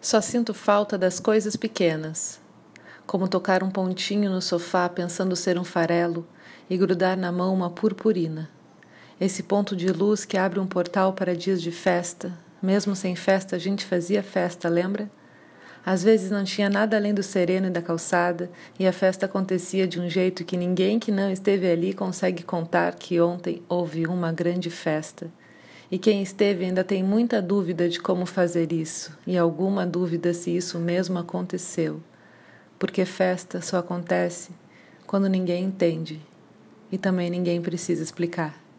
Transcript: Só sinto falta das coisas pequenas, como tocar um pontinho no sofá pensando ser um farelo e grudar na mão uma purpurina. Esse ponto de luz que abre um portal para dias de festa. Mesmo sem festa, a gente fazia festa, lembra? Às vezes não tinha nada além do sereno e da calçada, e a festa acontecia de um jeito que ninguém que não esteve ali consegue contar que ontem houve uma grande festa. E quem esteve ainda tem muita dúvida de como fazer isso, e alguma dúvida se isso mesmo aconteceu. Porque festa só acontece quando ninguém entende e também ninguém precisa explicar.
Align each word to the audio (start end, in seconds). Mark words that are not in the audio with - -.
Só 0.00 0.22
sinto 0.22 0.54
falta 0.54 0.96
das 0.96 1.20
coisas 1.20 1.56
pequenas, 1.56 2.40
como 3.06 3.28
tocar 3.28 3.62
um 3.62 3.70
pontinho 3.70 4.30
no 4.30 4.40
sofá 4.40 4.88
pensando 4.88 5.36
ser 5.36 5.58
um 5.58 5.64
farelo 5.64 6.26
e 6.70 6.76
grudar 6.78 7.18
na 7.18 7.30
mão 7.30 7.52
uma 7.52 7.68
purpurina. 7.68 8.48
Esse 9.20 9.42
ponto 9.42 9.76
de 9.76 9.92
luz 9.92 10.24
que 10.24 10.38
abre 10.38 10.58
um 10.58 10.66
portal 10.66 11.12
para 11.12 11.36
dias 11.36 11.60
de 11.60 11.70
festa. 11.70 12.32
Mesmo 12.62 12.96
sem 12.96 13.14
festa, 13.14 13.56
a 13.56 13.58
gente 13.58 13.84
fazia 13.84 14.22
festa, 14.22 14.70
lembra? 14.70 15.10
Às 15.84 16.02
vezes 16.02 16.30
não 16.30 16.44
tinha 16.44 16.70
nada 16.70 16.96
além 16.96 17.12
do 17.12 17.22
sereno 17.22 17.66
e 17.66 17.70
da 17.70 17.82
calçada, 17.82 18.50
e 18.78 18.86
a 18.86 18.94
festa 18.94 19.26
acontecia 19.26 19.86
de 19.86 20.00
um 20.00 20.08
jeito 20.08 20.46
que 20.46 20.56
ninguém 20.56 20.98
que 20.98 21.12
não 21.12 21.30
esteve 21.30 21.70
ali 21.70 21.92
consegue 21.92 22.42
contar 22.42 22.94
que 22.94 23.20
ontem 23.20 23.62
houve 23.68 24.06
uma 24.06 24.32
grande 24.32 24.70
festa. 24.70 25.30
E 25.90 25.98
quem 25.98 26.22
esteve 26.22 26.64
ainda 26.64 26.84
tem 26.84 27.02
muita 27.02 27.42
dúvida 27.42 27.88
de 27.88 27.98
como 27.98 28.24
fazer 28.24 28.72
isso, 28.72 29.12
e 29.26 29.36
alguma 29.36 29.84
dúvida 29.84 30.32
se 30.32 30.54
isso 30.56 30.78
mesmo 30.78 31.18
aconteceu. 31.18 32.00
Porque 32.78 33.04
festa 33.04 33.60
só 33.60 33.78
acontece 33.78 34.50
quando 35.04 35.28
ninguém 35.28 35.64
entende 35.64 36.20
e 36.92 36.96
também 36.96 37.28
ninguém 37.28 37.60
precisa 37.60 38.04
explicar. 38.04 38.69